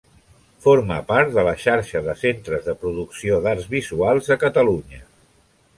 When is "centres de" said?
2.23-2.77